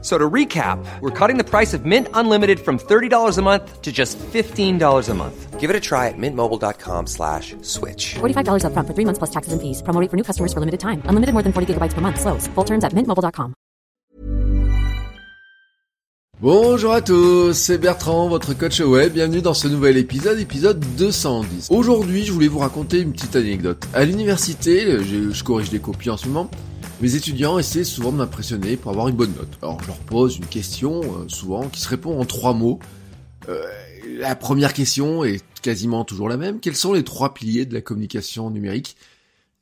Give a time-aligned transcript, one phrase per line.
[0.00, 3.90] So to recap, we're cutting the price of Mint Unlimited from $30 a month to
[3.90, 5.58] just $15 a month.
[5.58, 8.14] Give it a try at mintmobile.com slash switch.
[8.20, 9.82] $45 upfront for three months plus taxes and fees.
[9.82, 11.02] Promo rate for new customers for limited time.
[11.10, 12.20] Unlimited more than 40 gigabytes per month.
[12.20, 12.46] Slows.
[12.54, 13.54] Full terms at mintmobile.com.
[16.40, 19.12] Bonjour à tous, c'est Bertrand, votre coach web.
[19.12, 21.66] Bienvenue dans ce nouvel épisode, épisode 210.
[21.70, 23.88] Aujourd'hui, je voulais vous raconter une petite anecdote.
[23.92, 26.48] À l'université, je, je corrige des copies en ce moment.
[27.00, 29.56] Mes étudiants essaient souvent de m'impressionner pour avoir une bonne note.
[29.62, 32.80] Alors je leur pose une question, euh, souvent, qui se répond en trois mots.
[33.48, 33.62] Euh,
[34.18, 36.58] la première question est quasiment toujours la même.
[36.58, 38.96] Quels sont les trois piliers de la communication numérique?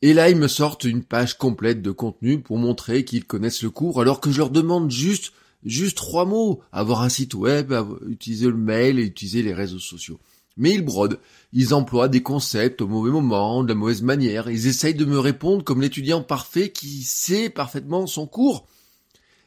[0.01, 3.71] Et là, ils me sortent une page complète de contenu pour montrer qu'ils connaissent le
[3.71, 6.63] cours, alors que je leur demande juste, juste trois mots.
[6.73, 7.75] Avoir un site web,
[8.09, 10.19] utiliser le mail et utiliser les réseaux sociaux.
[10.57, 11.19] Mais ils brodent,
[11.53, 15.19] ils emploient des concepts au mauvais moment, de la mauvaise manière, ils essayent de me
[15.19, 18.67] répondre comme l'étudiant parfait qui sait parfaitement son cours.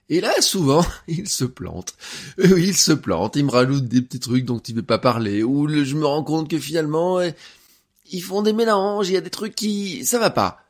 [0.09, 1.95] Et là, souvent, ils se plantent.
[2.37, 5.43] Oui, ils se plantent, ils me rajoutent des petits trucs dont ils ne pas parler,
[5.43, 7.33] ou je me rends compte que finalement, eh,
[8.11, 10.05] ils font des mélanges, il y a des trucs qui...
[10.05, 10.63] ça va pas.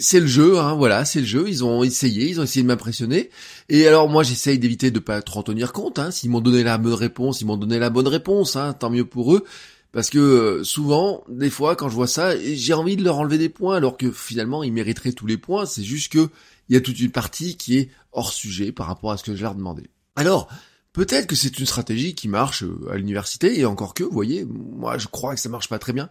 [0.00, 1.44] C'est le jeu, hein, voilà, c'est le jeu.
[1.48, 3.30] Ils ont essayé, ils ont essayé de m'impressionner.
[3.68, 5.98] Et alors moi, j'essaye d'éviter de pas trop en tenir compte.
[5.98, 6.10] Hein.
[6.10, 8.56] S'ils m'ont donné la bonne réponse, ils m'ont donné la bonne réponse.
[8.56, 9.44] Hein, tant mieux pour eux.
[9.92, 13.38] Parce que euh, souvent, des fois, quand je vois ça, j'ai envie de leur enlever
[13.38, 15.66] des points, alors que finalement, ils mériteraient tous les points.
[15.66, 16.28] C'est juste que
[16.68, 19.34] il y a toute une partie qui est hors sujet par rapport à ce que
[19.34, 19.90] je leur demandais.
[20.14, 20.48] Alors,
[20.92, 24.44] peut-être que c'est une stratégie qui marche euh, à l'université, et encore que, vous voyez,
[24.44, 26.10] moi, je crois que ça marche pas très bien.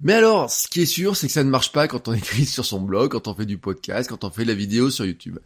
[0.00, 2.46] Mais alors, ce qui est sûr, c'est que ça ne marche pas quand on écrit
[2.46, 5.04] sur son blog, quand on fait du podcast, quand on fait de la vidéo sur
[5.04, 5.38] YouTube.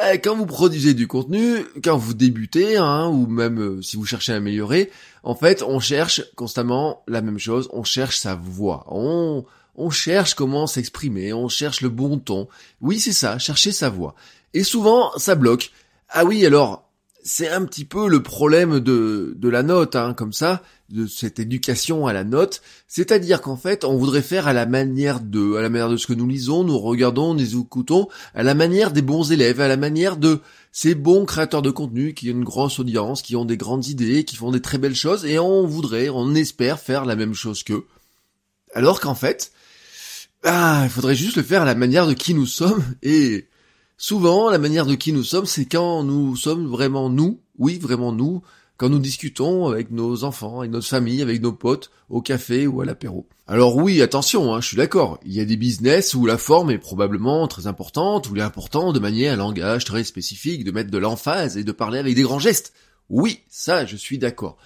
[0.00, 4.06] Euh, quand vous produisez du contenu, quand vous débutez, hein, ou même euh, si vous
[4.06, 4.90] cherchez à améliorer,
[5.22, 8.86] en fait, on cherche constamment la même chose, on cherche sa voix.
[8.88, 9.44] On,
[9.76, 12.48] on cherche comment s'exprimer, on cherche le bon ton.
[12.80, 14.14] Oui, c'est ça, chercher sa voix.
[14.52, 15.70] Et souvent, ça bloque.
[16.08, 16.83] Ah oui, alors,
[17.26, 21.38] c'est un petit peu le problème de, de la note, hein, comme ça, de cette
[21.38, 22.60] éducation à la note.
[22.86, 26.06] C'est-à-dire qu'en fait, on voudrait faire à la manière de, à la manière de ce
[26.06, 29.78] que nous lisons, nous regardons, nous écoutons, à la manière des bons élèves, à la
[29.78, 30.40] manière de
[30.70, 34.24] ces bons créateurs de contenu qui ont une grosse audience, qui ont des grandes idées,
[34.24, 37.62] qui font des très belles choses, et on voudrait, on espère faire la même chose
[37.62, 37.86] qu'eux.
[38.74, 39.50] Alors qu'en fait,
[40.42, 43.46] ah, il faudrait juste le faire à la manière de qui nous sommes, et
[44.06, 48.12] Souvent, la manière de qui nous sommes, c'est quand nous sommes vraiment nous, oui, vraiment
[48.12, 48.42] nous,
[48.76, 52.82] quand nous discutons avec nos enfants, avec notre famille, avec nos potes, au café ou
[52.82, 53.26] à l'apéro.
[53.46, 56.70] Alors oui, attention, hein, je suis d'accord, il y a des business où la forme
[56.70, 60.70] est probablement très importante, où il est important de manier un langage très spécifique, de
[60.70, 62.74] mettre de l'emphase et de parler avec des grands gestes.
[63.08, 64.58] Oui, ça, je suis d'accord.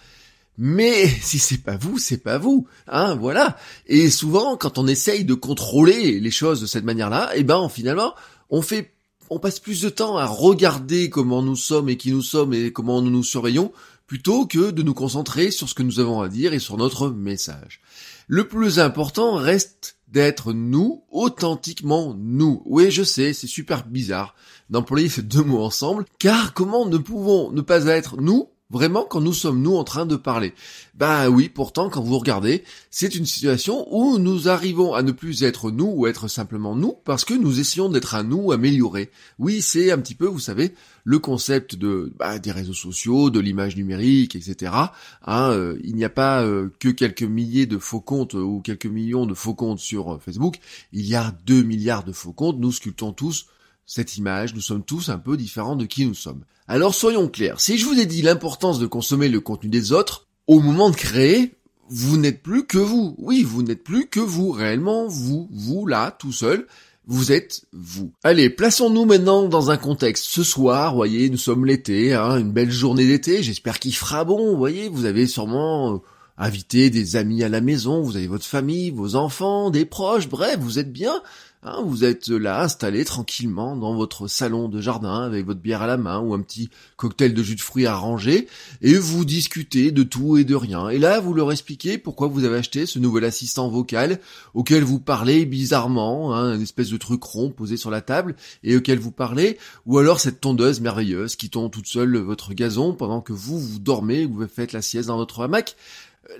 [0.56, 3.56] Mais si c'est pas vous, c'est pas vous, hein, voilà.
[3.86, 8.14] Et souvent, quand on essaye de contrôler les choses de cette manière-là, eh ben, finalement,
[8.50, 8.97] on fait
[9.30, 12.72] on passe plus de temps à regarder comment nous sommes et qui nous sommes et
[12.72, 13.72] comment nous nous surveillons,
[14.06, 17.10] plutôt que de nous concentrer sur ce que nous avons à dire et sur notre
[17.10, 17.80] message.
[18.26, 22.62] Le plus important reste d'être nous, authentiquement nous.
[22.64, 24.34] Oui, je sais, c'est super bizarre
[24.70, 29.22] d'employer ces deux mots ensemble, car comment ne pouvons ne pas être nous Vraiment, quand
[29.22, 30.52] nous sommes nous en train de parler.
[30.94, 35.42] Ben oui, pourtant, quand vous regardez, c'est une situation où nous arrivons à ne plus
[35.42, 39.10] être nous ou être simplement nous parce que nous essayons d'être un nous amélioré.
[39.38, 40.74] Oui, c'est un petit peu, vous savez,
[41.04, 44.70] le concept de bah, des réseaux sociaux, de l'image numérique, etc.
[45.24, 48.60] Hein, euh, il n'y a pas euh, que quelques milliers de faux comptes euh, ou
[48.60, 50.58] quelques millions de faux comptes sur Facebook.
[50.92, 52.58] Il y a deux milliards de faux comptes.
[52.58, 53.46] Nous sculptons tous
[53.88, 56.44] cette image, nous sommes tous un peu différents de qui nous sommes.
[56.68, 60.26] Alors soyons clairs, si je vous ai dit l'importance de consommer le contenu des autres,
[60.46, 61.54] au moment de créer,
[61.88, 63.14] vous n'êtes plus que vous.
[63.16, 66.66] Oui, vous n'êtes plus que vous, réellement vous, vous là, tout seul.
[67.06, 68.12] Vous êtes vous.
[68.22, 70.26] Allez, plaçons-nous maintenant dans un contexte.
[70.26, 73.42] Ce soir, voyez, nous sommes l'été, hein, une belle journée d'été.
[73.42, 74.54] J'espère qu'il fera bon.
[74.58, 75.98] Voyez, vous avez sûrement euh,
[76.36, 78.02] invité des amis à la maison.
[78.02, 80.28] Vous avez votre famille, vos enfants, des proches.
[80.28, 81.22] Bref, vous êtes bien.
[81.64, 85.88] Hein, vous êtes là installé tranquillement dans votre salon de jardin avec votre bière à
[85.88, 88.46] la main ou un petit cocktail de jus de fruits arrangé
[88.80, 90.88] et vous discutez de tout et de rien.
[90.88, 94.20] Et là, vous leur expliquez pourquoi vous avez acheté ce nouvel assistant vocal
[94.54, 98.76] auquel vous parlez bizarrement, hein, une espèce de truc rond posé sur la table et
[98.76, 103.20] auquel vous parlez, ou alors cette tondeuse merveilleuse qui tond toute seule votre gazon pendant
[103.20, 105.74] que vous vous dormez, vous faites la sieste dans votre hamac.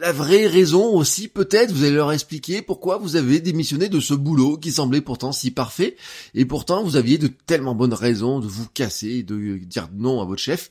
[0.01, 4.13] La vraie raison aussi, peut-être, vous allez leur expliquer pourquoi vous avez démissionné de ce
[4.13, 5.97] boulot qui semblait pourtant si parfait,
[6.35, 10.27] et pourtant vous aviez de tellement bonnes raisons de vous casser de dire non à
[10.27, 10.71] votre chef.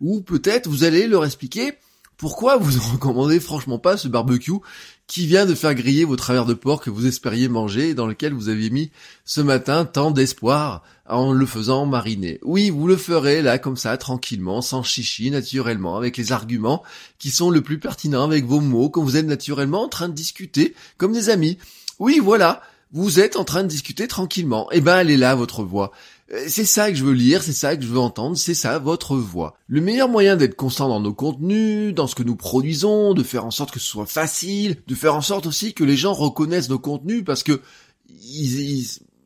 [0.00, 1.72] Ou peut-être vous allez leur expliquer
[2.16, 4.60] pourquoi vous ne recommandez franchement pas ce barbecue
[5.08, 8.06] qui vient de faire griller vos travers de porc que vous espériez manger et dans
[8.06, 8.92] lequel vous aviez mis
[9.24, 12.38] ce matin tant d'espoir en le faisant mariner.
[12.44, 16.84] Oui, vous le ferez là comme ça, tranquillement, sans chichi, naturellement, avec les arguments
[17.18, 20.14] qui sont le plus pertinents, avec vos mots, quand vous êtes naturellement en train de
[20.14, 21.58] discuter comme des amis.
[21.98, 24.68] Oui, voilà, vous êtes en train de discuter tranquillement.
[24.72, 25.92] Eh ben, elle est là, votre voix.
[26.32, 28.78] Euh, c'est ça que je veux lire, c'est ça que je veux entendre, c'est ça
[28.78, 29.56] votre voix.
[29.66, 33.44] Le meilleur moyen d'être constant dans nos contenus, dans ce que nous produisons, de faire
[33.44, 36.68] en sorte que ce soit facile, de faire en sorte aussi que les gens reconnaissent
[36.68, 37.60] nos contenus parce que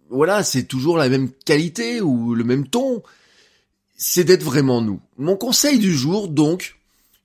[0.09, 3.03] voilà, c'est toujours la même qualité ou le même ton.
[3.97, 5.01] C'est d'être vraiment nous.
[5.17, 6.77] Mon conseil du jour, donc,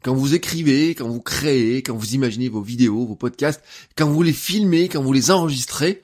[0.03, 3.61] quand vous écrivez, quand vous créez, quand vous imaginez vos vidéos, vos podcasts,
[3.95, 6.01] quand vous les filmez, quand vous les enregistrez,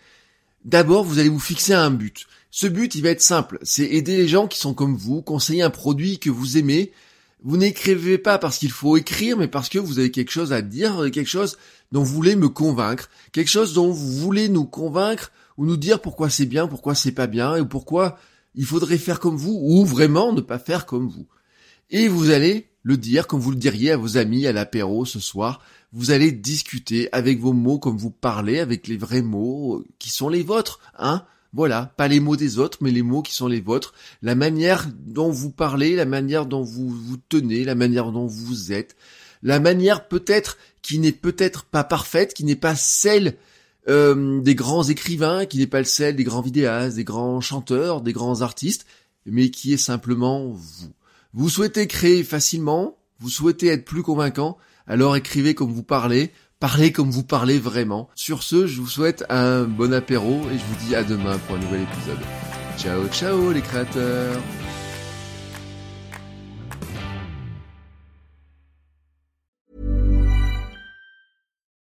[0.67, 2.27] d'abord vous allez vous fixer un but.
[2.51, 5.63] Ce but, il va être simple, c'est aider les gens qui sont comme vous, conseiller
[5.63, 6.91] un produit que vous aimez.
[7.43, 10.61] Vous n'écrivez pas parce qu'il faut écrire, mais parce que vous avez quelque chose à
[10.61, 11.57] dire, quelque chose
[11.91, 16.01] dont vous voulez me convaincre, quelque chose dont vous voulez nous convaincre ou nous dire
[16.01, 18.17] pourquoi c'est bien, pourquoi c'est pas bien, et pourquoi
[18.55, 21.27] il faudrait faire comme vous, ou vraiment ne pas faire comme vous.
[21.89, 25.19] Et vous allez le dire comme vous le diriez à vos amis à l'apéro ce
[25.19, 25.61] soir.
[25.93, 30.29] Vous allez discuter avec vos mots comme vous parlez, avec les vrais mots qui sont
[30.29, 33.61] les vôtres, hein voilà, pas les mots des autres, mais les mots qui sont les
[33.61, 38.27] vôtres, la manière dont vous parlez, la manière dont vous vous tenez, la manière dont
[38.27, 38.95] vous êtes,
[39.43, 43.37] la manière peut-être qui n'est peut-être pas parfaite, qui n'est pas celle
[43.87, 48.13] euh, des grands écrivains, qui n'est pas celle des grands vidéastes, des grands chanteurs, des
[48.13, 48.85] grands artistes,
[49.25, 50.91] mais qui est simplement vous.
[51.37, 54.57] Vous souhaitez créer facilement, vous souhaitez être plus convaincant,
[54.87, 58.09] alors écrivez comme vous parlez, Parlez comme vous parlez vraiment.
[58.15, 61.55] Sur ce, je vous souhaite un bon apéro et je vous dis à demain pour
[61.55, 62.17] un nouvel épisode.
[62.79, 64.41] Ciao ciao les créateurs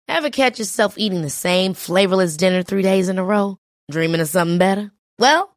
[0.07, 3.57] Ever catch yourself eating the same flavorless dinner three days in a row?
[3.89, 4.91] Dreaming of something better?
[5.19, 5.56] Well,